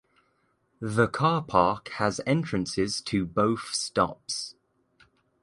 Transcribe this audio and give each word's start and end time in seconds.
The 0.79 1.07
car 1.07 1.43
park 1.43 1.89
has 1.97 2.19
entrances 2.25 3.01
to 3.01 3.23
both 3.23 3.67
stops. 3.75 4.55